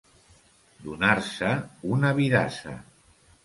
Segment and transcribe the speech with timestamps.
[0.85, 1.51] Donar-se
[1.93, 2.77] una vidassa.